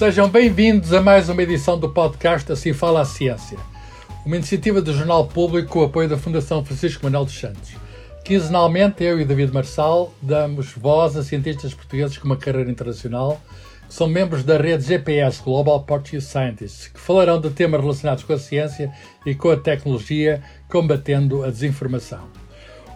[0.00, 3.58] Sejam bem-vindos a mais uma edição do podcast Assim Fala a Ciência,
[4.24, 7.72] uma iniciativa do Jornal Público com o apoio da Fundação Francisco Manuel dos Santos.
[8.24, 13.42] Quinzenalmente, eu e David Marçal damos voz a cientistas portugueses com uma carreira internacional
[13.86, 18.32] que são membros da rede GPS Global Portuguese Scientists, que falarão de temas relacionados com
[18.32, 18.90] a ciência
[19.26, 22.26] e com a tecnologia, combatendo a desinformação.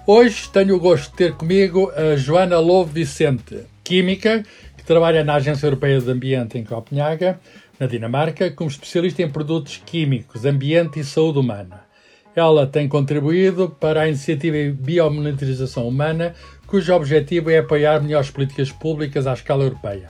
[0.07, 4.43] Hoje tenho o gosto de ter comigo a Joana Lobo Vicente, química,
[4.85, 7.41] que trabalha na Agência Europeia de Ambiente em Copenhaga,
[7.81, 11.85] na Dinamarca, como especialista em produtos químicos, ambiente e saúde humana.
[12.37, 16.35] Ela tem contribuído para a iniciativa Biomonitorização Humana,
[16.67, 20.09] cujo objetivo é apoiar melhores políticas públicas à escala europeia.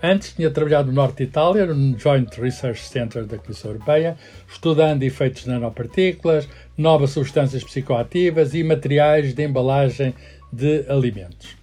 [0.00, 4.16] Antes tinha trabalhado no norte de Itália, no Joint Research Center da Comissão Europeia,
[4.48, 6.48] estudando efeitos de nanopartículas,
[6.78, 10.14] novas substâncias psicoativas e materiais de embalagem
[10.52, 11.61] de alimentos.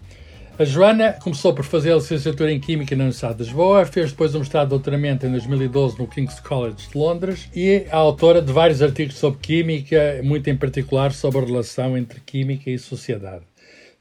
[0.60, 4.36] A Joana começou por fazer a licenciatura em Química na Universidade de Lisboa, fez depois
[4.36, 8.52] um mestrado de doutoramento em 2012 no King's College de Londres e é autora de
[8.52, 13.46] vários artigos sobre Química, muito em particular sobre a relação entre Química e sociedade.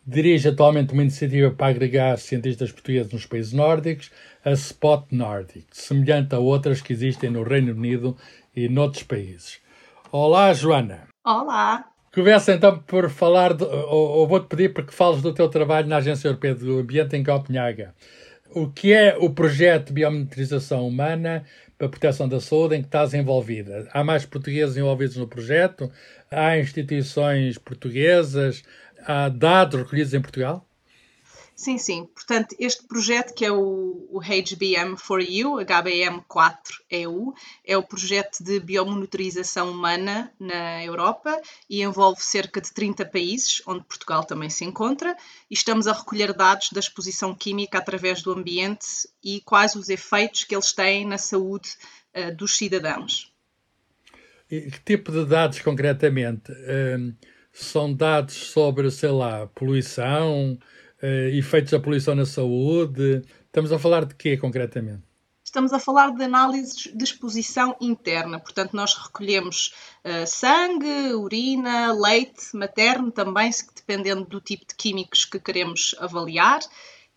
[0.05, 4.11] Dirige atualmente uma iniciativa para agregar cientistas portugueses nos países nórdicos,
[4.45, 8.17] a Spot Nordic, semelhante a outras que existem no Reino Unido
[8.57, 9.61] e noutros países.
[10.11, 11.07] Olá, Joana.
[11.25, 11.85] Olá.
[12.19, 15.99] Começa então por falar, de, ou, ou vou-te pedir porque fales do teu trabalho na
[15.99, 17.95] Agência Europeia do Ambiente em Copenhaga.
[18.51, 21.45] O que é o projeto de biomonitorização humana
[21.79, 23.87] para a proteção da saúde em que estás envolvida?
[23.93, 25.93] Há mais portugueses envolvidos no projeto?
[26.29, 28.65] Há instituições portuguesas?
[29.07, 30.68] Há dados recolhidos em Portugal?
[31.59, 32.07] Sim, sim.
[32.15, 37.35] Portanto, este projeto que é o, o HBM4EU, HBM4EU,
[37.65, 41.37] é o projeto de biomonitorização humana na Europa
[41.69, 45.17] e envolve cerca de 30 países, onde Portugal também se encontra,
[45.51, 48.87] e estamos a recolher dados da exposição química através do ambiente
[49.21, 51.71] e quais os efeitos que eles têm na saúde
[52.15, 53.33] uh, dos cidadãos.
[54.49, 56.53] E que tipo de dados concretamente?
[56.53, 57.13] Uh,
[57.53, 60.57] são dados sobre, sei lá, poluição,
[61.03, 63.23] uh, efeitos da poluição na saúde?
[63.47, 65.03] Estamos a falar de quê concretamente?
[65.45, 69.73] Estamos a falar de análises de exposição interna, portanto, nós recolhemos
[70.05, 76.61] uh, sangue, urina, leite materno também, dependendo do tipo de químicos que queremos avaliar,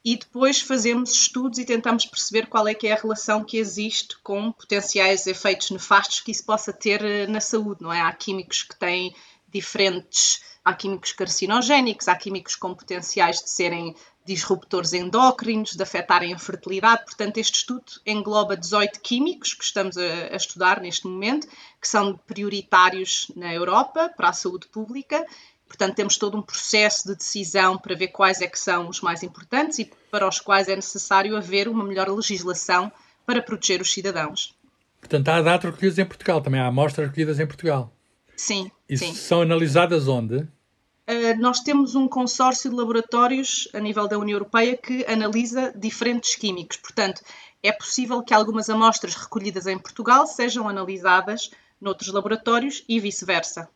[0.03, 4.17] e depois fazemos estudos e tentamos perceber qual é que é a relação que existe
[4.23, 8.01] com potenciais efeitos nefastos que isso possa ter eh, na saúde, não é?
[8.01, 9.13] Há químicos que têm
[9.53, 16.37] diferentes Há químicos carcinogénicos, há químicos com potenciais de serem disruptores endócrinos, de afetarem a
[16.37, 17.03] fertilidade.
[17.05, 21.47] Portanto, este estudo engloba 18 químicos que estamos a, a, estudar neste momento,
[21.81, 25.25] que são prioritários na Europa para a saúde pública.
[25.67, 29.23] Portanto, temos todo um processo de decisão para ver quais é que são os mais
[29.23, 32.91] importantes e para os quais é necessário haver uma melhor legislação
[33.25, 34.55] para proteger os cidadãos.
[34.99, 37.91] Portanto, há dados recolhidos em Portugal, também há amostras recolhidas em Portugal.
[38.41, 38.71] Sim.
[38.89, 39.13] E sim.
[39.13, 40.37] são analisadas onde?
[40.37, 46.35] Uh, nós temos um consórcio de laboratórios a nível da União Europeia que analisa diferentes
[46.35, 46.77] químicos.
[46.77, 47.21] Portanto,
[47.61, 53.69] é possível que algumas amostras recolhidas em Portugal sejam analisadas noutros laboratórios e vice-versa.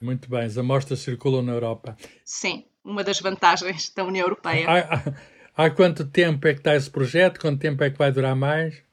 [0.00, 1.94] Muito bem, as amostras circulam na Europa.
[2.24, 4.66] Sim, uma das vantagens da União Europeia.
[4.66, 7.38] Há, há, há quanto tempo é que está esse projeto?
[7.38, 8.87] Quanto tempo é que vai durar mais?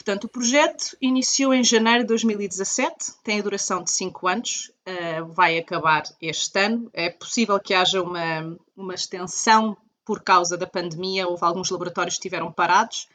[0.00, 5.26] Portanto, o projeto iniciou em janeiro de 2017, tem a duração de 5 anos, uh,
[5.26, 6.88] vai acabar este ano.
[6.94, 12.20] É possível que haja uma, uma extensão por causa da pandemia, houve alguns laboratórios que
[12.20, 13.08] estiveram parados,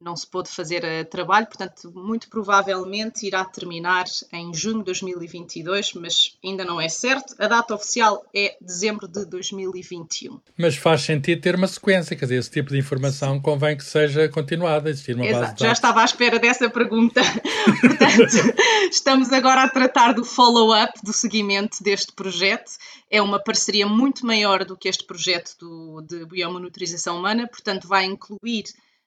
[0.00, 5.92] não se pôde fazer uh, trabalho, portanto, muito provavelmente irá terminar em junho de 2022,
[5.94, 7.34] mas ainda não é certo.
[7.38, 10.40] A data oficial é dezembro de 2021.
[10.56, 14.28] Mas faz sentido ter uma sequência, quer dizer, esse tipo de informação convém que seja
[14.28, 15.66] continuada, existir uma Exato, base de dados.
[15.66, 17.20] Já estava à espera dessa pergunta.
[17.80, 18.54] Portanto,
[18.90, 22.72] estamos agora a tratar do follow-up, do seguimento deste projeto.
[23.10, 28.04] É uma parceria muito maior do que este projeto do, de biomonitorização humana, portanto, vai
[28.06, 28.64] incluir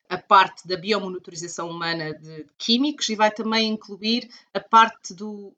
[0.09, 5.53] a parte da biomonitorização humana de químicos e vai também incluir a parte do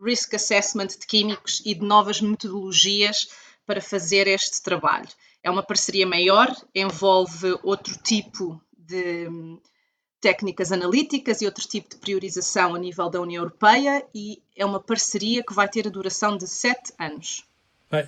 [0.00, 3.28] risk assessment de químicos e de novas metodologias
[3.66, 5.08] para fazer este trabalho.
[5.42, 9.60] É uma parceria maior, envolve outro tipo de hum,
[10.20, 14.80] técnicas analíticas e outro tipo de priorização a nível da União Europeia e é uma
[14.80, 17.44] parceria que vai ter a duração de sete anos.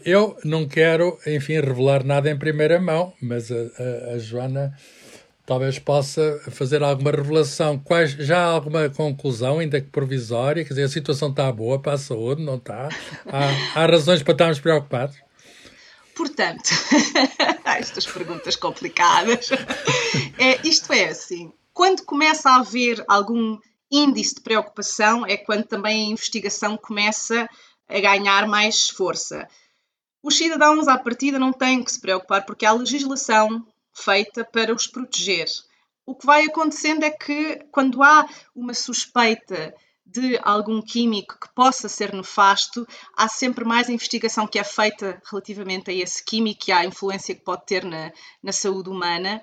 [0.03, 4.75] Eu não quero, enfim, revelar nada em primeira mão, mas a, a, a Joana
[5.47, 7.79] talvez possa fazer alguma revelação.
[7.79, 10.65] Quais, já há alguma conclusão, ainda que provisória?
[10.65, 12.89] Quer dizer, a situação está boa para a saúde, não está?
[13.27, 15.17] Há, há razões para estarmos preocupados?
[16.15, 16.71] Portanto,
[17.65, 19.51] estas perguntas complicadas.
[20.39, 21.53] É, isto é assim.
[21.73, 23.59] Quando começa a haver algum
[23.91, 27.49] índice de preocupação, é quando também a investigação começa
[27.89, 29.47] a ganhar mais força.
[30.23, 34.87] Os cidadãos, à partida, não têm que se preocupar porque há legislação feita para os
[34.87, 35.47] proteger.
[36.07, 39.75] O que vai acontecendo é que, quando há uma suspeita
[40.05, 42.87] de algum químico que possa ser nefasto,
[43.17, 47.41] há sempre mais investigação que é feita relativamente a esse químico e à influência que
[47.41, 48.13] pode ter na,
[48.43, 49.43] na saúde humana.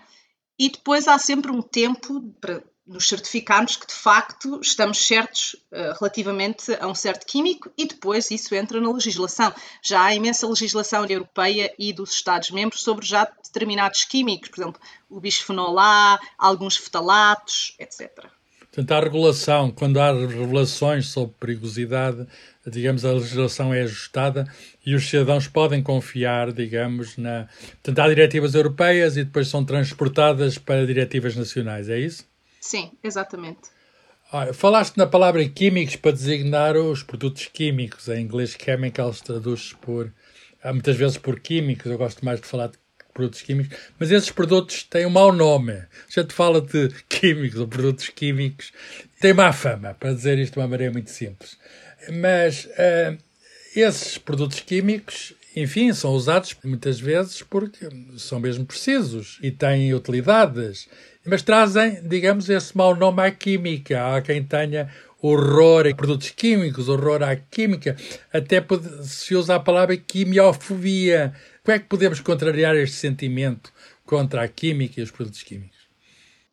[0.59, 5.97] E depois há sempre um tempo para nos certificarmos que de facto estamos certos uh,
[5.99, 9.53] relativamente a um certo químico e depois isso entra na legislação.
[9.81, 15.19] Já há imensa legislação europeia e dos Estados-membros sobre já determinados químicos, por exemplo, o
[15.19, 18.25] bisfenol A, alguns fetalatos, etc.
[18.71, 22.25] Portanto, há regulação, quando há revelações sobre perigosidade,
[22.65, 24.47] digamos, a legislação é ajustada
[24.85, 27.49] e os cidadãos podem confiar, digamos, na.
[27.83, 32.30] Portanto, há diretivas europeias e depois são transportadas para diretivas nacionais, é isso?
[32.61, 33.69] Sim, exatamente.
[34.31, 38.07] Ah, falaste na palavra químicos para designar os produtos químicos.
[38.07, 40.13] Em inglês, chemicals traduz por.
[40.63, 42.77] Muitas vezes por químicos, eu gosto mais de falar de
[43.13, 45.73] produtos químicos, mas esses produtos têm um mau nome.
[45.73, 48.71] A gente fala de químicos ou produtos químicos,
[49.19, 51.57] tem má fama, para dizer isto de uma maneira muito simples.
[52.13, 53.17] Mas uh,
[53.75, 60.87] esses produtos químicos, enfim, são usados muitas vezes porque são mesmo precisos e têm utilidades,
[61.25, 64.15] mas trazem, digamos, esse mau nome à química.
[64.15, 64.89] Há quem tenha
[65.21, 67.95] horror a produtos químicos, horror à química,
[68.33, 68.63] até
[69.03, 71.33] se usa a palavra quimiofobia
[71.63, 73.71] como é que podemos contrariar este sentimento
[74.03, 75.77] contra a química e os produtos químicos?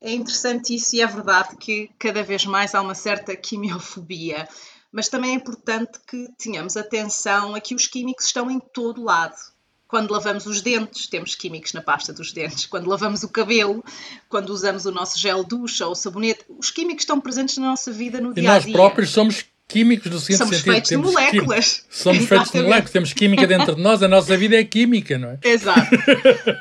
[0.03, 4.47] É interessante isso e é verdade que cada vez mais há uma certa quimiofobia,
[4.93, 9.37] mas também é importante que tenhamos atenção a que os químicos estão em todo lado.
[9.87, 12.67] Quando lavamos os dentes, temos químicos na pasta dos dentes.
[12.67, 13.83] Quando lavamos o cabelo,
[14.29, 18.21] quando usamos o nosso gel ducha ou sabonete, os químicos estão presentes na nossa vida
[18.21, 18.69] no dia a dia.
[18.69, 20.73] E nós próprios somos químicos do seguinte somos sentido.
[20.73, 21.87] Feitos temos de moléculas.
[21.91, 22.29] Somos Exatamente.
[22.29, 25.39] feitos de moléculas, temos química dentro de nós, a nossa vida é química, não é?
[25.43, 25.95] Exato.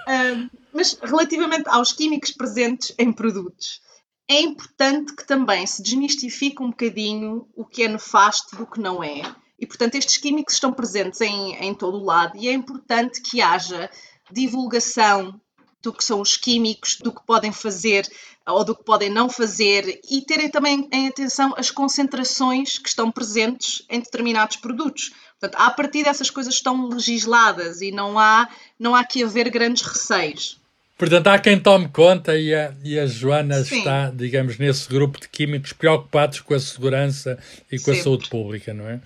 [0.08, 3.82] um, mas relativamente aos químicos presentes em produtos,
[4.30, 9.04] é importante que também se desmistifique um bocadinho o que é nefasto do que não
[9.04, 9.22] é.
[9.60, 13.42] E, portanto, estes químicos estão presentes em, em todo o lado e é importante que
[13.42, 13.90] haja
[14.32, 15.40] divulgação
[15.82, 18.08] do que são os químicos, do que podem fazer
[18.46, 23.12] ou do que podem não fazer e terem também em atenção as concentrações que estão
[23.12, 25.12] presentes em determinados produtos.
[25.40, 29.84] Portanto, a partir dessas coisas estão legisladas e não há, não há que haver grandes
[29.84, 30.60] receios.
[30.98, 33.80] Portanto, há quem tome conta e a, e a Joana Sim.
[33.80, 37.38] está, digamos, nesse grupo de químicos preocupados com a segurança
[37.72, 39.00] e com a saúde pública, não é?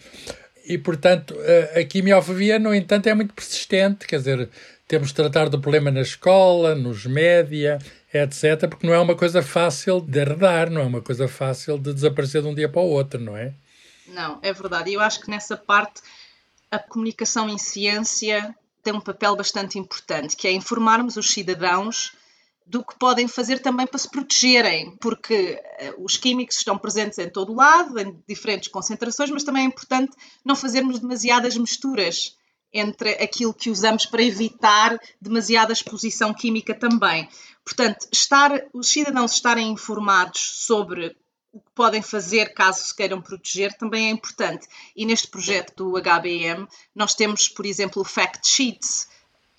[0.65, 1.35] E, portanto,
[1.75, 4.49] a, a quimiofobia, no entanto, é muito persistente, quer dizer,
[4.87, 7.77] temos de tratar do problema na escola, nos média,
[8.13, 11.93] etc., porque não é uma coisa fácil de herdar, não é uma coisa fácil de
[11.93, 13.53] desaparecer de um dia para o outro, não é?
[14.07, 14.91] Não, é verdade.
[14.91, 16.01] E eu acho que nessa parte
[16.69, 22.13] a comunicação em ciência tem um papel bastante importante, que é informarmos os cidadãos
[22.65, 27.29] do que podem fazer também para se protegerem, porque eh, os químicos estão presentes em
[27.29, 32.37] todo o lado, em diferentes concentrações, mas também é importante não fazermos demasiadas misturas
[32.73, 37.27] entre aquilo que usamos para evitar demasiada exposição química também.
[37.65, 41.15] Portanto, estar, os cidadãos estarem informados sobre
[41.53, 44.67] o que podem fazer caso se queiram proteger também é importante.
[44.95, 49.09] E neste projeto do HBM, nós temos, por exemplo, fact sheets,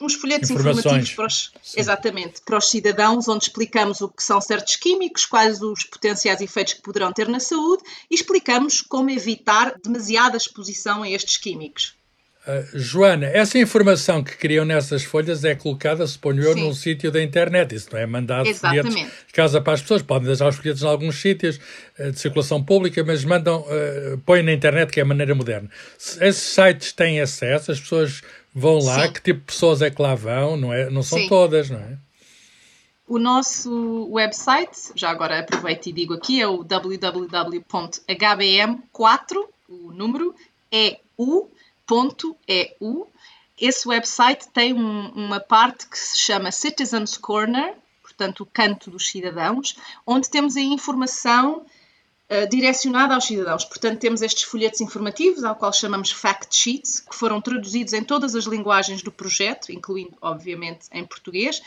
[0.00, 4.76] uns folhetos informativos para os, exatamente, para os cidadãos, onde explicamos o que são certos
[4.76, 10.36] químicos, quais os potenciais efeitos que poderão ter na saúde e explicamos como evitar demasiada
[10.36, 11.94] exposição a estes químicos.
[12.44, 16.60] Uh, Joana, essa informação que criam nessas folhas é colocada, suponho eu, Sim.
[16.60, 17.72] num sítio da internet.
[17.72, 20.02] Isso não é mandado folhetos de casa para as pessoas.
[20.02, 21.60] Podem deixar os folhetos em alguns sítios
[21.98, 25.70] uh, de circulação pública, mas mandam, uh, põem na internet, que é a maneira moderna.
[25.96, 28.22] Esses sites têm acesso, as pessoas
[28.52, 29.06] vão lá.
[29.06, 29.12] Sim.
[29.12, 30.56] Que tipo de pessoas é que lá vão?
[30.56, 31.28] Não, é, não são Sim.
[31.28, 31.96] todas, não é?
[33.06, 39.36] O nosso website, já agora aproveito e digo aqui, é o www.hbm4,
[39.68, 40.34] o número
[40.72, 41.46] é o
[41.90, 43.08] .eu.
[43.60, 49.08] Esse website tem um, uma parte que se chama Citizens Corner, portanto, o canto dos
[49.08, 51.58] cidadãos, onde temos a informação
[52.30, 53.64] uh, direcionada aos cidadãos.
[53.64, 58.34] Portanto, temos estes folhetos informativos, ao qual chamamos fact sheets, que foram traduzidos em todas
[58.34, 61.62] as linguagens do projeto, incluindo, obviamente, em português,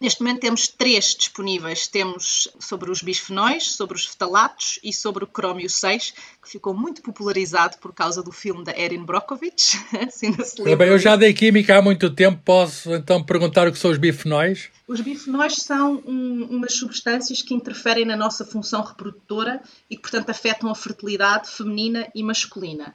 [0.00, 1.86] Neste momento temos três disponíveis.
[1.86, 7.02] Temos sobre os bisfenóis, sobre os fetalatos e sobre o crómio 6, que ficou muito
[7.02, 9.76] popularizado por causa do filme da Erin Brockovich.
[10.08, 10.34] assim
[10.74, 13.98] Bem, eu já dei química há muito tempo, posso então perguntar o que são os
[13.98, 14.70] bifenóis?
[14.88, 20.30] Os bifenóis são um, umas substâncias que interferem na nossa função reprodutora e que, portanto,
[20.30, 22.94] afetam a fertilidade feminina e masculina.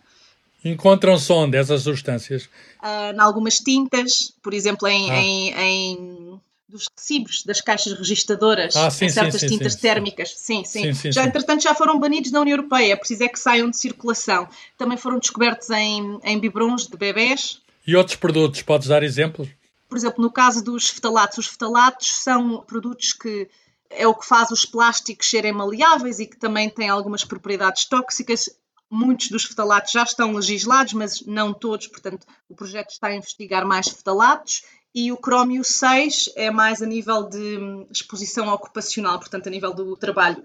[0.64, 2.46] Encontram-se onde essas substâncias?
[2.82, 5.22] Uh, em algumas tintas, por exemplo, em, ah.
[5.22, 10.34] em, em dos recibos das caixas registadoras ah, sim, em certas sim, tintas sim, térmicas.
[10.36, 10.92] Sim, sim.
[11.12, 12.94] já, entretanto, já foram banidos da União Europeia.
[12.94, 14.48] É preciso é que saiam de circulação.
[14.78, 17.62] Também foram descobertos em, em biberons de bebés.
[17.86, 18.62] E outros produtos?
[18.64, 19.48] Podes dar exemplos?
[19.88, 21.38] Por exemplo, no caso dos fetalatos.
[21.38, 23.48] Os fetalatos são produtos que
[23.90, 28.50] é o que faz os plásticos serem maleáveis e que também têm algumas propriedades tóxicas.
[28.90, 33.66] Muitos dos fetalatos já estão legislados, mas não todos, portanto, o projeto está a investigar
[33.66, 34.64] mais fetalatos
[34.96, 39.74] e o crómio 6 é mais a nível de hum, exposição ocupacional, portanto, a nível
[39.74, 40.42] do trabalho.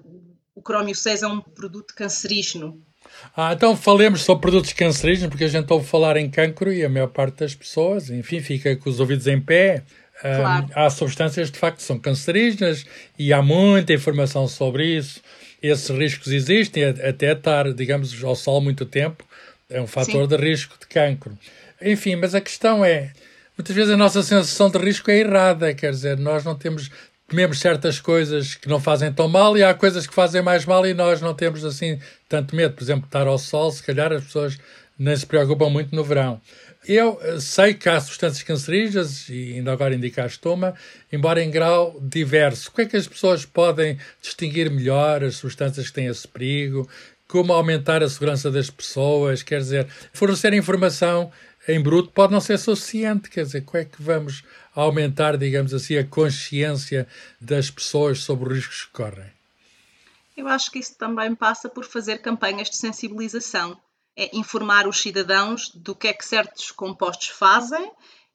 [0.54, 2.82] O crómio 6 é um produto cancerígeno.
[3.36, 6.88] Ah, então falemos sobre produtos cancerígenos, porque a gente ouve falar em cancro e a
[6.88, 9.84] maior parte das pessoas, enfim, fica com os ouvidos em pé.
[10.22, 10.68] Hum, claro.
[10.74, 12.84] há substâncias de facto que são cancerígenas
[13.18, 15.22] e há muita informação sobre isso.
[15.62, 19.24] Esses riscos existem, até estar, digamos, ao sol muito tempo
[19.70, 20.36] é um fator Sim.
[20.36, 21.38] de risco de cancro.
[21.80, 23.12] Enfim, mas a questão é,
[23.60, 26.90] muitas vezes a nossa sensação de risco é errada, quer dizer, nós não temos
[27.28, 30.84] comemos certas coisas que não fazem tão mal e há coisas que fazem mais mal
[30.86, 31.98] e nós não temos assim
[32.28, 32.74] tanto medo.
[32.74, 34.58] Por exemplo, estar ao sol, se calhar as pessoas
[34.98, 36.40] nem se preocupam muito no verão.
[36.88, 40.74] Eu eh, sei que há substâncias cancerígenas, e ainda agora indicaste uma,
[41.12, 42.72] embora em grau diverso.
[42.72, 46.88] Como é que as pessoas podem distinguir melhor as substâncias que têm esse perigo?
[47.28, 49.42] Como aumentar a segurança das pessoas?
[49.42, 51.30] Quer dizer, fornecer informação
[51.68, 53.30] em bruto pode não ser suficiente.
[53.30, 54.42] Quer dizer, como é que vamos
[54.74, 57.06] aumentar, digamos assim, a consciência
[57.40, 59.30] das pessoas sobre os riscos que correm?
[60.36, 63.78] Eu acho que isso também passa por fazer campanhas de sensibilização.
[64.16, 67.90] É informar os cidadãos do que é que certos compostos fazem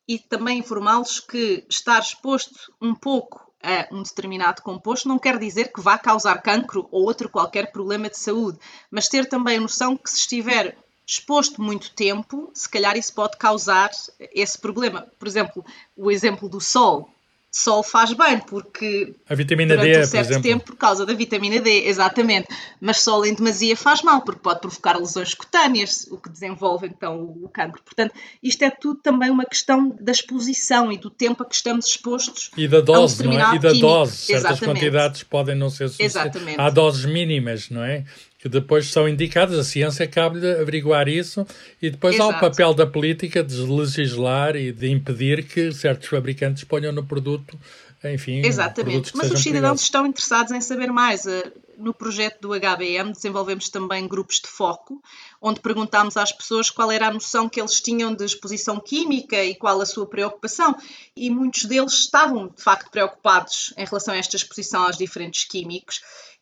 [0.07, 5.73] e também informá-los que estar exposto um pouco a um determinado composto não quer dizer
[5.73, 8.59] que vá causar cancro ou outro qualquer problema de saúde,
[8.91, 13.37] mas ter também a noção que se estiver exposto muito tempo, se calhar isso pode
[13.37, 13.91] causar
[14.33, 15.07] esse problema.
[15.19, 15.63] Por exemplo,
[15.95, 17.09] o exemplo do sol.
[17.51, 21.13] Sol faz bem, porque a vitamina durante D, um certo por tempo, por causa da
[21.13, 22.49] vitamina D, exatamente.
[22.81, 27.23] Mas sol em demasia faz mal, porque pode provocar lesões cutâneas, o que desenvolve então
[27.41, 27.81] o cancro.
[27.81, 31.87] Portanto, isto é tudo também uma questão da exposição e do tempo a que estamos
[31.87, 32.51] expostos.
[32.57, 33.55] E da dose, um não é?
[33.55, 33.87] E da químico.
[33.87, 34.17] dose.
[34.17, 34.79] Certas exatamente.
[34.81, 36.15] quantidades podem não ser suficientes.
[36.17, 36.59] Exatamente.
[36.59, 38.03] Há doses mínimas, não é?
[38.45, 41.47] Que depois são indicadas, a ciência cabe de averiguar isso,
[41.81, 42.31] e depois Exato.
[42.31, 47.03] há o papel da política de legislar e de impedir que certos fabricantes ponham no
[47.03, 47.57] produto,
[48.03, 49.17] enfim, Exatamente.
[49.17, 51.25] Mas os cidadãos estão interessados em saber mais.
[51.25, 55.01] Eh, no projeto do HBM desenvolvemos também grupos de foco,
[55.41, 59.55] onde perguntámos às pessoas qual era a noção que eles tinham de exposição química e
[59.55, 60.75] qual a sua preocupação.
[61.15, 65.99] E muitos deles estavam, de facto, preocupados em relação a esta exposição aos diferentes químicos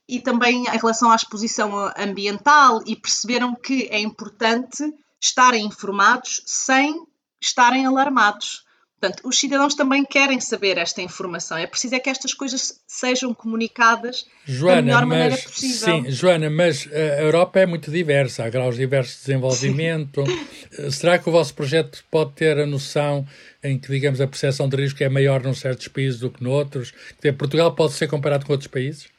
[0.08, 4.84] e também em relação à exposição ambiental e perceberam que é importante
[5.22, 7.06] estarem informados sem
[7.42, 8.64] estarem alarmados.
[9.00, 11.58] Portanto, os cidadãos também querem saber esta informação.
[11.58, 16.04] É preciso é que estas coisas sejam comunicadas Joana, da melhor mas, maneira possível.
[16.04, 20.24] Sim, Joana, mas a Europa é muito diversa, há graus diversos de desenvolvimento.
[20.90, 23.28] Será que o vosso projeto pode ter a noção
[23.62, 26.94] em que, digamos, a percepção de risco é maior num certos países do que noutros?
[27.38, 29.13] Portugal pode ser comparado com outros países?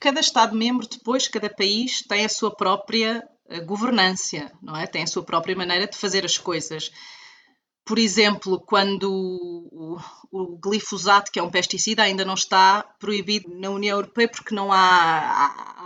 [0.00, 4.86] Cada Estado-membro, depois, cada país tem a sua própria eh, governância, não é?
[4.86, 6.90] Tem a sua própria maneira de fazer as coisas.
[7.84, 9.98] Por exemplo, quando o,
[10.30, 14.72] o glifosato, que é um pesticida, ainda não está proibido na União Europeia porque não
[14.72, 15.83] há, há,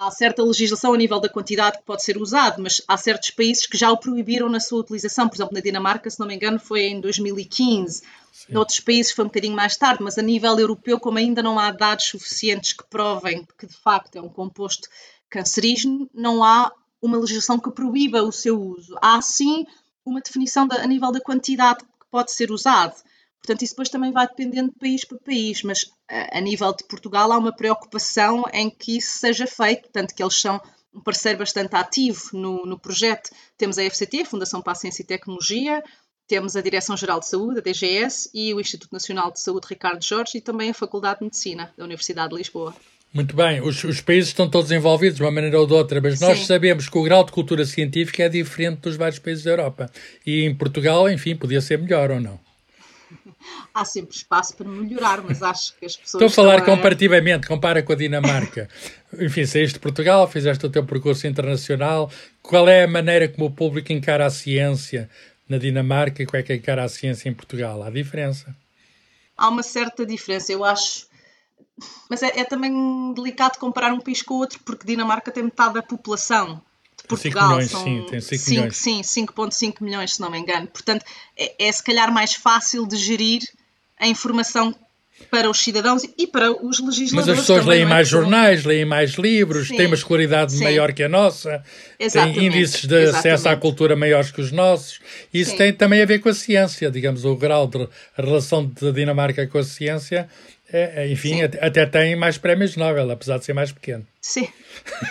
[0.00, 3.66] há certa legislação a nível da quantidade que pode ser usado, mas há certos países
[3.66, 5.28] que já o proibiram na sua utilização.
[5.28, 8.02] Por exemplo, na Dinamarca, se não me engano, foi em 2015.
[8.32, 8.52] Sim.
[8.52, 11.70] Noutros países foi um bocadinho mais tarde, mas a nível europeu, como ainda não há
[11.70, 14.88] dados suficientes que provem que de facto é um composto
[15.28, 18.96] cancerígeno, não há uma legislação que proíba o seu uso.
[19.02, 19.66] Há sim
[20.02, 22.94] uma definição a nível da quantidade que pode ser usado.
[23.42, 26.84] Portanto, isso depois também vai dependendo de país para país, mas a, a nível de
[26.84, 30.60] Portugal há uma preocupação em que isso seja feito, tanto que eles são
[30.94, 33.30] um parceiro bastante ativo no, no projeto.
[33.56, 35.82] Temos a FCT, a Fundação para a Ciência e Tecnologia,
[36.30, 40.38] temos a Direção-Geral de Saúde, a DGS, e o Instituto Nacional de Saúde Ricardo Jorge
[40.38, 42.72] e também a Faculdade de Medicina da Universidade de Lisboa.
[43.12, 46.20] Muito bem, os, os países estão todos envolvidos de uma maneira ou de outra, mas
[46.20, 46.44] nós Sim.
[46.44, 49.90] sabemos que o grau de cultura científica é diferente dos vários países da Europa.
[50.24, 52.38] E em Portugal, enfim, podia ser melhor ou não?
[53.74, 56.22] Há sempre espaço para melhorar, mas acho que as pessoas.
[56.22, 56.64] Estou a falar a...
[56.64, 58.68] comparativamente, compara com a Dinamarca.
[59.18, 62.10] Enfim, saíste de Portugal, fizeste o teu percurso internacional.
[62.42, 65.10] Qual é a maneira como o público encara a ciência
[65.48, 67.82] na Dinamarca e qual é que encara a ciência em Portugal?
[67.82, 68.54] Há diferença?
[69.36, 71.08] Há uma certa diferença, eu acho.
[72.08, 75.74] Mas é, é também delicado comparar um país com o outro, porque Dinamarca tem metade
[75.74, 76.62] da população
[77.10, 77.42] Portugal.
[77.42, 78.76] 5 milhões, são sim, tem 5 milhões.
[78.76, 80.66] Sim, 5,5 milhões, se não me engano.
[80.66, 81.04] Portanto,
[81.36, 83.42] é, é se calhar mais fácil de gerir
[83.98, 84.74] a informação
[85.30, 87.12] para os cidadãos e para os legisladores.
[87.12, 87.86] Mas as pessoas leem é?
[87.86, 89.76] mais jornais, leem mais livros, Sim.
[89.76, 90.64] têm uma escolaridade Sim.
[90.64, 91.62] maior que a nossa,
[91.98, 92.38] Exatamente.
[92.38, 93.28] têm índices de Exatamente.
[93.28, 95.00] acesso à cultura maiores que os nossos.
[95.32, 95.56] Isso Sim.
[95.58, 97.86] tem também a ver com a ciência, digamos, o grau de
[98.16, 100.28] relação da Dinamarca com a ciência.
[100.72, 104.06] É, é enfim, até, até tem mais prémios Nobel, apesar de ser mais pequeno.
[104.20, 104.48] Sim.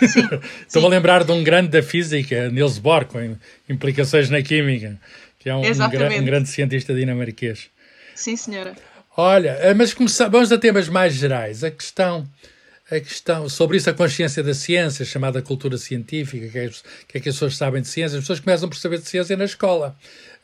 [0.66, 3.36] Estou-me a lembrar de um grande da física, Niels Bohr, com
[3.68, 4.98] implicações na química,
[5.38, 7.70] que é um, um, um grande cientista dinamarquês.
[8.14, 8.74] Sim, senhora.
[9.16, 9.94] Olha, eh, mas
[10.30, 11.64] vamos a temas mais gerais.
[11.64, 12.26] A questão,
[12.90, 16.70] a questão sobre isso, a consciência da ciência, chamada cultura científica, que é,
[17.08, 19.36] que é que as pessoas sabem de ciência, as pessoas começam por saber de ciência
[19.36, 19.96] na escola.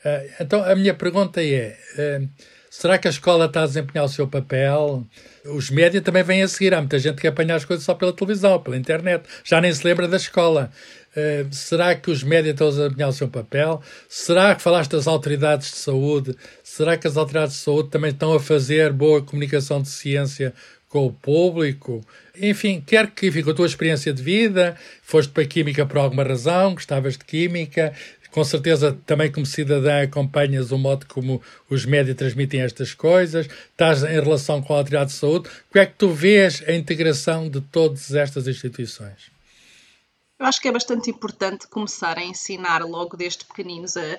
[0.05, 2.29] Uh, então, a minha pergunta é: uh,
[2.79, 5.03] será que a escola está a desempenhar o seu papel?
[5.47, 6.75] Os médias também vêm a seguir.
[6.75, 9.83] Há muita gente que apanha as coisas só pela televisão, pela internet, já nem se
[9.87, 10.71] lembra da escola.
[11.17, 13.81] Uh, será que os médias estão a desempenhar o seu papel?
[14.07, 16.37] Será que falaste das autoridades de saúde?
[16.63, 20.53] Será que as autoridades de saúde também estão a fazer boa comunicação de ciência
[20.91, 22.05] com o público?
[22.39, 25.97] Enfim, quer que, enfim, com a tua experiência de vida, foste para a Química por
[25.97, 27.95] alguma razão, gostavas de Química,
[28.37, 31.41] com certeza também como cidadã acompanhas o modo como
[31.71, 35.49] os médias transmitem estas coisas, estás em relação com a autoridade de saúde.
[35.73, 39.31] Como é que tu vês a integração de todas estas instituições?
[40.39, 44.19] Eu acho que é bastante importante começar a ensinar logo desde pequeninos a,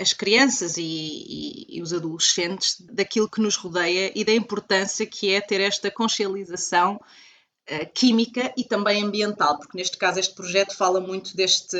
[0.00, 5.30] as crianças e, e, e, os adolescentes daquilo que nos rodeia e da importância que
[5.30, 11.02] é ter esta consciencialização uh, química e também ambiental, porque neste caso este projeto fala
[11.02, 11.76] muito deste,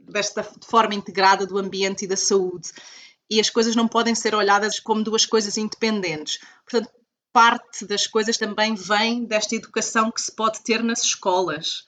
[0.00, 2.70] desta forma integrada do ambiente e da saúde.
[3.28, 6.38] E as coisas não podem ser olhadas como duas coisas independentes.
[6.68, 6.92] Portanto,
[7.32, 11.84] parte das coisas também vem desta educação que se pode ter nas escolas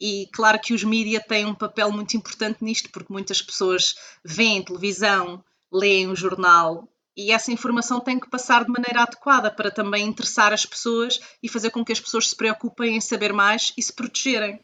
[0.00, 4.64] e claro que os mídias têm um papel muito importante nisto, porque muitas pessoas veem
[4.64, 10.06] televisão, leem o jornal e essa informação tem que passar de maneira adequada para também
[10.06, 13.82] interessar as pessoas e fazer com que as pessoas se preocupem em saber mais e
[13.82, 14.58] se protegerem.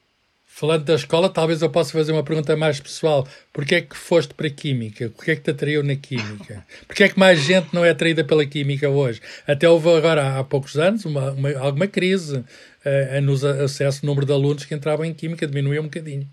[0.59, 3.29] Falando da escola, talvez eu possa fazer uma pergunta mais pessoal.
[3.53, 5.11] Porquê é que foste para a Química?
[5.11, 6.67] Porquê é que te atraiu na Química?
[6.87, 9.21] Porquê é que mais gente não é atraída pela Química hoje?
[9.47, 14.25] Até houve agora, há poucos anos, uma, uma alguma crise uh, nos acesso, o número
[14.25, 16.27] de alunos que entravam em Química diminuiu um bocadinho.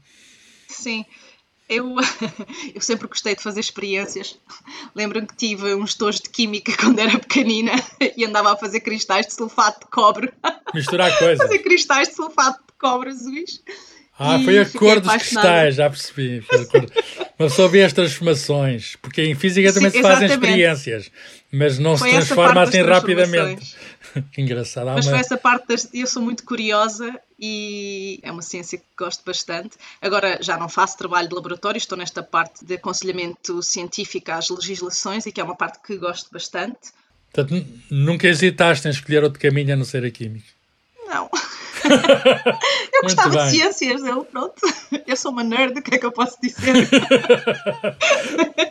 [0.69, 1.03] Sim.
[1.67, 1.93] Eu,
[2.73, 4.39] eu sempre gostei de fazer experiências.
[4.95, 7.73] Lembro-me que tive uns tojos de química quando era pequenina
[8.15, 10.31] e andava a fazer cristais de sulfato de cobre.
[10.73, 11.39] Misturar coisas.
[11.45, 13.61] fazer cristais de sulfato de cobre azuis.
[14.23, 16.41] Ah, foi a cor dos cristais, já percebi.
[16.41, 16.85] Foi a cor.
[17.37, 21.11] Uma pessoa vê as transformações, porque em física também Sim, se fazem experiências,
[21.51, 23.75] mas não foi se transforma assim rapidamente.
[24.31, 24.85] que engraçado.
[24.87, 25.13] Mas uma...
[25.13, 25.89] foi essa parte, das...
[25.93, 29.77] eu sou muito curiosa e é uma ciência que gosto bastante.
[30.01, 35.25] Agora já não faço trabalho de laboratório, estou nesta parte de aconselhamento científico às legislações
[35.25, 36.91] e que é uma parte que gosto bastante.
[37.33, 40.52] Portanto, nunca hesitaste em escolher outro caminho a não ser a química?
[41.13, 41.29] Não.
[42.93, 44.55] eu gostava de ciências, eu, pronto.
[45.05, 46.73] Eu sou uma nerd, o que é que eu posso dizer?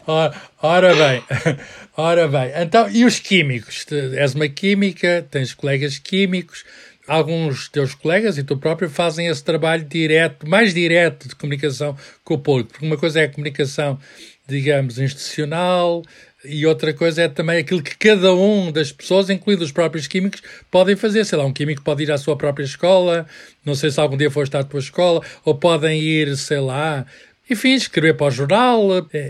[0.07, 1.25] ora, ora, bem,
[1.97, 2.53] ora bem.
[2.57, 3.87] Então, e os químicos?
[4.17, 6.65] És uma química, tens colegas químicos,
[7.07, 12.35] alguns teus colegas e tu próprio fazem esse trabalho direto, mais direto de comunicação com
[12.35, 12.71] o público.
[12.71, 14.01] Porque uma coisa é a comunicação,
[14.49, 16.03] digamos, institucional,
[16.45, 20.43] e outra coisa é também aquilo que cada um das pessoas, incluindo os próprios químicos,
[20.71, 21.25] podem fazer.
[21.25, 23.27] Sei lá, um químico pode ir à sua própria escola,
[23.65, 27.07] não sei se algum dia foste à tua escola, ou podem ir, sei lá,
[27.49, 28.81] enfim, escrever para o jornal,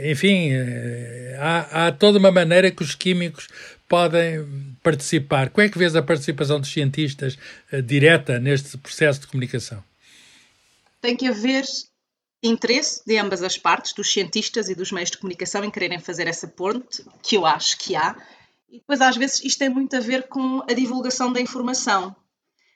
[0.04, 3.48] enfim, eh, há, há toda uma maneira que os químicos
[3.88, 4.46] podem
[4.82, 5.50] participar.
[5.50, 7.36] Como é que vês a participação dos cientistas
[7.70, 9.84] uh, direta neste processo de comunicação?
[11.02, 11.64] Tem que haver
[12.42, 16.26] interesse de ambas as partes, dos cientistas e dos meios de comunicação, em quererem fazer
[16.26, 18.16] essa ponte, que eu acho que há.
[18.68, 22.14] E depois, às vezes, isto tem muito a ver com a divulgação da informação.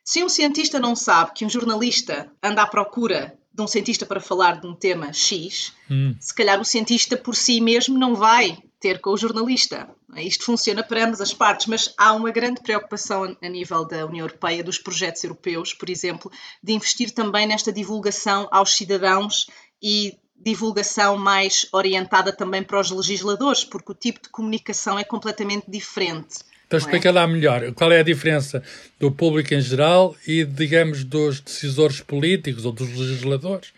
[0.05, 4.21] Se um cientista não sabe que um jornalista anda à procura de um cientista para
[4.21, 6.15] falar de um tema X, hum.
[6.21, 9.89] se calhar o cientista por si mesmo não vai ter com o jornalista.
[10.17, 14.27] Isto funciona para ambas as partes, mas há uma grande preocupação a nível da União
[14.27, 16.31] Europeia, dos projetos europeus, por exemplo,
[16.63, 19.47] de investir também nesta divulgação aos cidadãos
[19.83, 25.71] e divulgação mais orientada também para os legisladores, porque o tipo de comunicação é completamente
[25.71, 26.37] diferente.
[26.67, 27.13] Então explica é?
[27.13, 28.63] lá melhor, qual é a diferença
[28.99, 33.73] do público em geral e, digamos, dos decisores políticos ou dos legisladores,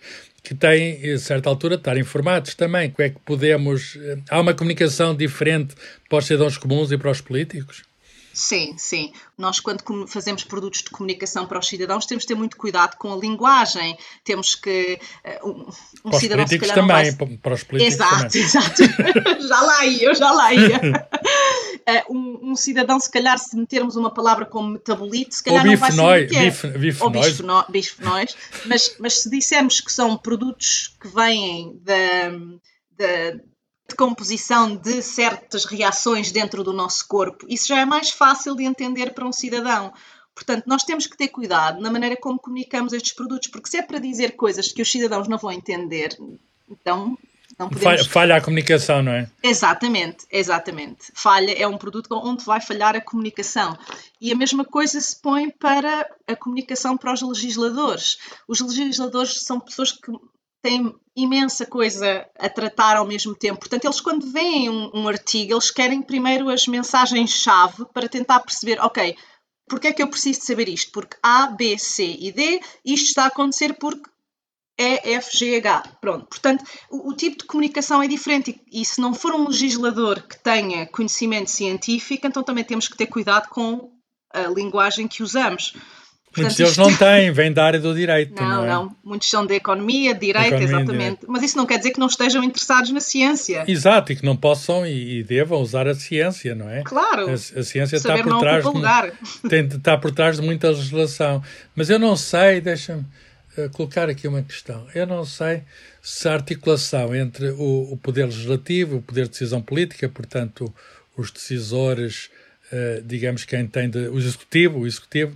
[0.49, 2.91] que têm, a certa altura, de estar informados também.
[2.91, 3.97] Como é que podemos...
[4.01, 5.75] Eh, há uma comunicação diferente
[6.09, 7.83] para os cidadãos comuns e para os políticos?
[8.33, 9.13] Sim, sim.
[9.37, 13.13] Nós, quando fazemos produtos de comunicação para os cidadãos, temos de ter muito cuidado com
[13.13, 13.99] a linguagem.
[14.25, 14.99] Temos que.
[15.43, 15.67] Uh, um,
[16.05, 17.11] um para cidadão, os políticos também.
[17.11, 17.37] Vai...
[17.37, 18.43] Para os políticos exato, também.
[19.27, 19.49] exato.
[19.49, 20.81] já lá ia, eu já lá ia.
[21.89, 25.71] Uh, um, um, cidadão, se calhar, se metermos uma palavra como metabolito, se calhar Ou
[25.71, 26.45] não vai saber o que é.
[26.45, 27.41] Bif, bifenóis.
[27.41, 28.37] Ou bifenóis.
[28.67, 32.31] mas, mas se dissermos que são produtos que vêm da,
[32.99, 33.41] da
[33.89, 38.65] de composição de certas reações dentro do nosso corpo, isso já é mais fácil de
[38.65, 39.93] entender para um cidadão.
[40.35, 43.83] Portanto, nós temos que ter cuidado na maneira como comunicamos estes produtos, porque se é
[43.83, 46.17] para dizer coisas que os cidadãos não vão entender,
[46.69, 47.17] então
[47.59, 48.07] não podemos...
[48.07, 49.31] Falha a comunicação, não é?
[49.43, 51.11] Exatamente, exatamente.
[51.15, 53.77] Falha é um produto onde vai falhar a comunicação.
[54.21, 58.19] E a mesma coisa se põe para a comunicação para os legisladores.
[58.47, 60.13] Os legisladores são pessoas que
[60.63, 63.59] têm imensa coisa a tratar ao mesmo tempo.
[63.59, 68.81] Portanto, eles quando veem um, um artigo, eles querem primeiro as mensagens-chave para tentar perceber,
[68.81, 69.17] ok,
[69.69, 70.93] porque é que eu preciso de saber isto?
[70.93, 74.09] Porque A, B, C e D, isto está a acontecer porque
[74.79, 75.83] E, F, G, H.
[76.01, 76.27] Pronto.
[76.27, 80.23] Portanto, o, o tipo de comunicação é diferente e, e, se não for um legislador
[80.23, 83.91] que tenha conhecimento científico, então também temos que ter cuidado com
[84.33, 85.75] a linguagem que usamos.
[86.37, 86.81] Muitos deles isto...
[86.81, 88.41] não têm, vêm da área do direito.
[88.41, 88.69] Não, não, é?
[88.69, 88.97] não.
[89.03, 90.99] Muitos são de economia, de direito, economia, exatamente.
[90.99, 91.27] Direito.
[91.27, 93.65] Mas isso não quer dizer que não estejam interessados na ciência.
[93.67, 96.83] Exato, e que não possam e, devam usar a ciência, não é?
[96.83, 97.29] Claro.
[97.31, 101.43] A, a ciência está por, trás de, tem, está por trás de muita legislação.
[101.75, 103.05] Mas eu não sei, deixa-me
[103.73, 104.87] colocar aqui uma questão.
[104.95, 105.63] Eu não sei
[106.03, 110.73] se a articulação entre o, o poder legislativo, o poder de decisão política, portanto,
[111.17, 112.31] os decisores,
[112.73, 115.33] uh, digamos, quem tem de, o executivo, o executivo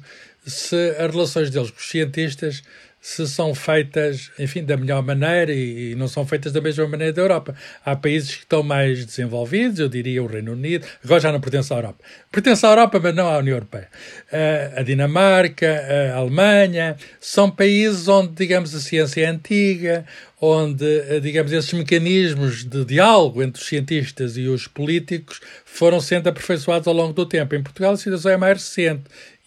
[0.47, 2.63] se as relações deles com os cientistas
[3.03, 7.13] se são feitas, enfim, da melhor maneira e, e, não são feitas da mesma maneira
[7.13, 7.53] da Europa.
[7.85, 11.73] Há países que estão mais desenvolvidos, eu diria o Reino Unido, agora já não pertence
[11.73, 11.99] à Europa.
[12.31, 13.89] Pertence à Europa, mas não à União Europeia.
[14.33, 15.85] Uh, a Dinamarca,
[16.15, 20.07] a Alemanha, são países onde, digamos, a ciência é antiga,
[20.41, 26.29] onde, uh, digamos, esses mecanismos de diálogo entre os cientistas e os políticos foram sendo
[26.29, 27.57] aperfeiçoados ao longo do tempo.
[27.57, 29.03] Em Portugal a situação é mais recente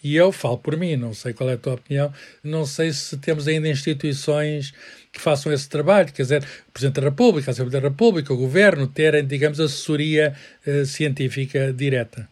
[0.06, 2.13] e eu falo por mim, não sei qual é a tua opinião,
[2.44, 4.72] não sei se temos ainda instituições
[5.12, 8.38] que façam esse trabalho, quer dizer, o Presidente da República, a Assembleia da República, o
[8.38, 10.36] Governo, terem, digamos, assessoria
[10.68, 12.30] uh, científica direta.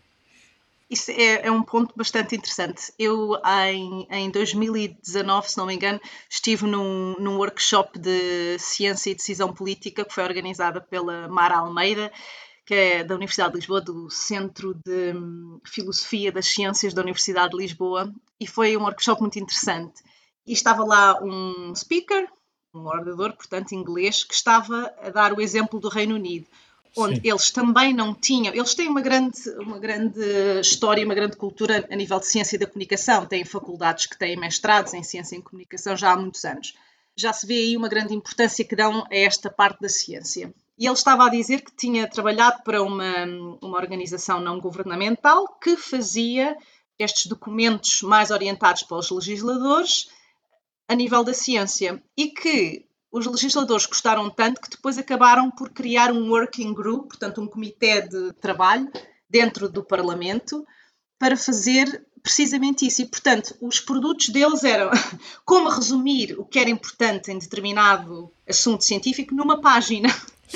[0.87, 2.93] Isso é, é, um ponto bastante interessante.
[2.99, 9.15] Eu, em, em 2019, se não me engano, estive num, num workshop de ciência e
[9.15, 12.11] decisão política que foi organizada pela Mara Almeida
[12.65, 17.51] que é da Universidade de Lisboa, do Centro de hum, Filosofia das Ciências da Universidade
[17.51, 20.01] de Lisboa, e foi um workshop muito interessante.
[20.45, 22.27] E estava lá um speaker,
[22.73, 26.47] um orador, portanto, inglês, que estava a dar o exemplo do Reino Unido,
[26.95, 27.21] onde Sim.
[27.23, 30.19] eles também não tinham, eles têm uma grande, uma grande
[30.61, 34.93] história, uma grande cultura a nível de ciência da comunicação, têm faculdades que têm mestrados
[34.93, 36.73] em ciência e comunicação já há muitos anos.
[37.15, 40.53] Já se vê aí uma grande importância que dão a esta parte da ciência.
[40.77, 43.25] E ele estava a dizer que tinha trabalhado para uma,
[43.61, 46.57] uma organização não governamental que fazia
[46.97, 50.09] estes documentos mais orientados para os legisladores
[50.87, 56.11] a nível da ciência e que os legisladores gostaram tanto que depois acabaram por criar
[56.11, 58.91] um working group, portanto um comitê de trabalho
[59.29, 60.65] dentro do Parlamento
[61.19, 63.01] para fazer precisamente isso.
[63.01, 64.89] E, portanto, os produtos deles eram
[65.45, 70.09] como resumir o que era importante em determinado assunto científico numa página.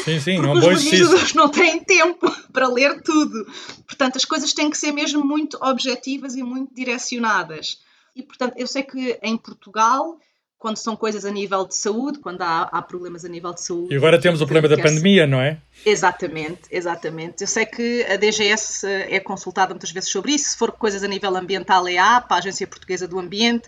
[0.04, 3.46] Sim, sim, Porque é um bom os legisladores não têm tempo para ler tudo.
[3.86, 7.80] Portanto, as coisas têm que ser mesmo muito objetivas e muito direcionadas.
[8.16, 10.18] E, portanto, eu sei que em Portugal,
[10.58, 13.94] quando são coisas a nível de saúde, quando há, há problemas a nível de saúde.
[13.94, 15.60] E agora temos o problema da pandemia, não é?
[15.86, 17.42] Exatamente, exatamente.
[17.42, 20.50] Eu sei que a DGS é consultada muitas vezes sobre isso.
[20.50, 23.68] Se for coisas a nível ambiental, é a APA, a Agência Portuguesa do Ambiente.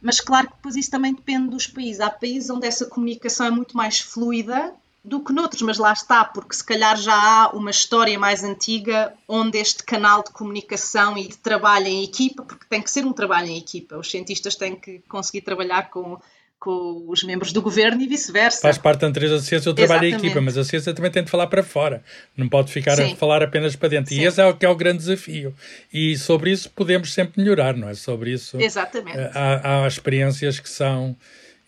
[0.00, 2.00] Mas claro que depois isso também depende dos países.
[2.00, 4.72] Há países onde essa comunicação é muito mais fluida
[5.08, 9.12] do que noutros, mas lá está, porque se calhar já há uma história mais antiga
[9.26, 13.12] onde este canal de comunicação e de trabalho em equipa, porque tem que ser um
[13.12, 16.20] trabalho em equipa, os cientistas têm que conseguir trabalhar com,
[16.58, 18.60] com os membros do governo e vice-versa.
[18.60, 21.24] Faz parte da natureza da ciência o trabalho em equipa, mas a ciência também tem
[21.24, 22.02] de falar para fora,
[22.36, 23.12] não pode ficar Sim.
[23.12, 24.14] a falar apenas para dentro.
[24.14, 24.20] Sim.
[24.20, 25.54] E esse é o que é o grande desafio.
[25.92, 27.94] E sobre isso podemos sempre melhorar, não é?
[27.94, 29.18] Sobre isso Exatamente.
[29.34, 31.16] Há, há experiências que são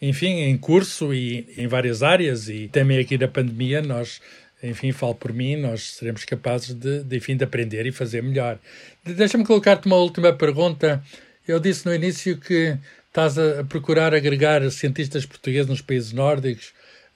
[0.01, 4.21] enfim, em curso e em várias áreas e também aqui na pandemia nós
[4.63, 8.59] enfim, falo por mim, nós seremos capazes de, de enfim, de aprender e fazer melhor.
[9.03, 11.03] Deixa-me colocar-te uma última pergunta.
[11.49, 12.77] Eu disse no início que
[13.09, 16.73] estás a procurar agregar cientistas portugueses nos países nórdicos,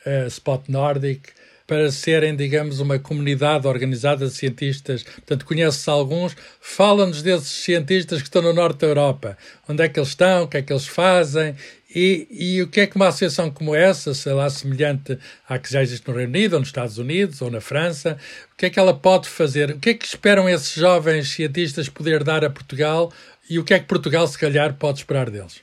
[0.07, 1.29] uh, Spot Nordic,
[1.67, 5.03] para serem, digamos, uma comunidade organizada de cientistas.
[5.03, 6.37] Portanto, conheces alguns.
[6.61, 9.39] Fala-nos desses cientistas que estão no norte da Europa.
[9.69, 11.55] Onde é que eles estão, o que é que eles fazem
[11.95, 15.71] e, e, o que é que uma associação como essa, sei lá, semelhante à que
[15.71, 18.19] já existe no Reino Unido, ou nos Estados Unidos, ou na França,
[18.53, 19.71] o que é que ela pode fazer?
[19.71, 23.13] O que é que esperam esses jovens cientistas poder dar a Portugal
[23.49, 25.61] e o que é que Portugal, se calhar, pode esperar deles?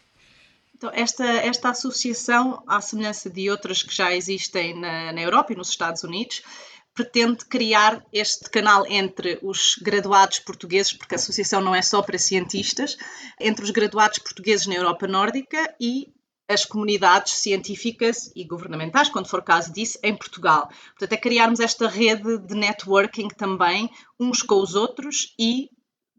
[0.76, 5.56] Então, esta, esta associação, à semelhança de outras que já existem na, na Europa e
[5.56, 6.42] nos Estados Unidos,
[6.94, 12.18] pretende criar este canal entre os graduados portugueses, porque a associação não é só para
[12.18, 12.98] cientistas,
[13.40, 16.12] entre os graduados portugueses na Europa Nórdica e
[16.52, 20.70] as comunidades científicas e governamentais, quando for caso disso, em Portugal.
[20.90, 25.70] Portanto, é criarmos esta rede de networking também, uns com os outros e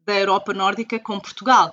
[0.05, 1.73] da Europa Nórdica com Portugal.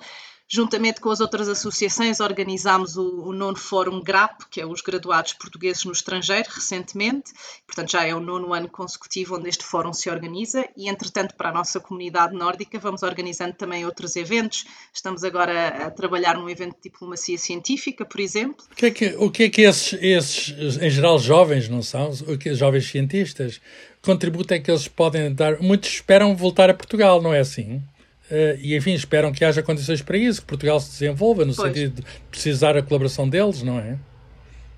[0.52, 5.32] Juntamente com as outras associações, organizámos o, o nono Fórum GRAP, que é os graduados
[5.34, 7.32] portugueses no estrangeiro, recentemente.
[7.64, 10.68] Portanto, já é o nono ano consecutivo onde este fórum se organiza.
[10.76, 14.64] E, entretanto, para a nossa comunidade nórdica, vamos organizando também outros eventos.
[14.92, 18.64] Estamos agora a trabalhar num evento de diplomacia científica, por exemplo.
[18.72, 22.10] O que é que, o que, é que esses, esses, em geral, jovens, não são?
[22.26, 23.60] O que, jovens cientistas,
[24.02, 25.60] contributo é que eles podem dar?
[25.60, 27.80] Muitos esperam voltar a Portugal, não é assim?
[28.30, 31.68] Uh, e enfim, esperam que haja condições para isso, que Portugal se desenvolva, no pois.
[31.68, 33.98] sentido de precisar a colaboração deles, não é?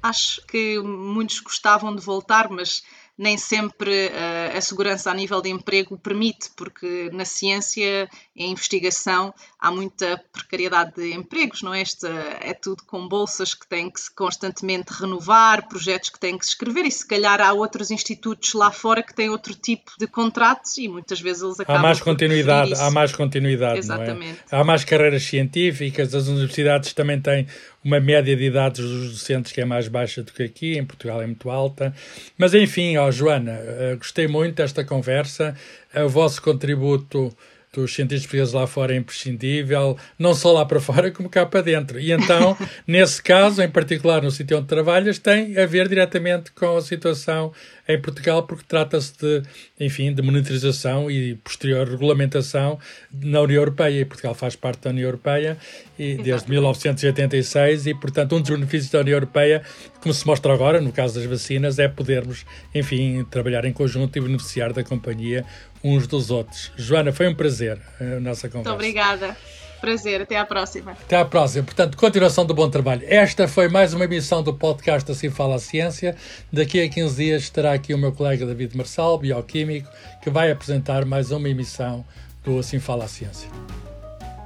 [0.03, 2.83] Acho que muitos gostavam de voltar, mas
[3.17, 9.35] nem sempre uh, a segurança a nível de emprego permite, porque na ciência e investigação
[9.63, 11.83] há muita precariedade de empregos, não é?
[11.83, 12.05] Este,
[12.41, 16.51] é tudo com bolsas que têm que se constantemente renovar, projetos que têm que se
[16.51, 20.77] escrever, e se calhar há outros institutos lá fora que têm outro tipo de contratos
[20.79, 21.79] e muitas vezes eles acabam.
[21.79, 23.79] Há mais continuidade, há mais continuidade.
[23.79, 24.41] Exatamente.
[24.51, 24.57] É?
[24.57, 27.47] Há mais carreiras científicas, as universidades também têm
[27.85, 31.23] uma média de idades dos docentes que é mais baixa do que aqui, em Portugal
[31.23, 31.95] é muito alta.
[32.37, 35.57] Mas enfim, ó, Joana, eh, gostei muito desta conversa,
[35.95, 37.33] o vosso contributo
[37.75, 41.63] dos cientistas portugueses lá fora é imprescindível, não só lá para fora, como cá para
[41.63, 41.99] dentro.
[41.99, 42.55] E então,
[42.87, 47.51] nesse caso, em particular no sítio onde trabalhas, tem a ver diretamente com a situação
[47.89, 49.43] em Portugal, porque trata-se de,
[49.81, 52.79] enfim, de monitorização e posterior regulamentação
[53.11, 54.01] na União Europeia.
[54.01, 55.57] E Portugal faz parte da União Europeia
[55.99, 59.63] e, desde 1986 e, portanto, um dos benefícios da União Europeia,
[60.01, 64.21] como se mostra agora, no caso das vacinas, é podermos, enfim, trabalhar em conjunto e
[64.21, 65.45] beneficiar da companhia
[65.83, 66.71] uns dos outros.
[66.77, 68.71] Joana, foi um prazer a nossa conversa.
[68.71, 69.37] Muito obrigada.
[69.83, 70.93] Prazer, até à próxima.
[70.93, 71.65] Até à próxima.
[71.65, 73.03] Portanto, continuação do bom trabalho.
[73.05, 76.15] Esta foi mais uma emissão do podcast Assim Fala a Ciência.
[76.53, 79.89] Daqui a 15 dias estará aqui o meu colega David Marçal, bioquímico,
[80.23, 82.05] que vai apresentar mais uma emissão
[82.45, 83.49] do Assim Fala a Ciência.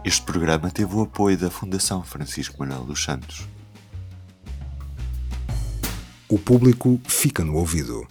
[0.03, 3.47] Este programa teve o apoio da Fundação Francisco Manuel dos Santos.
[6.31, 8.09] O público fica no ouvido.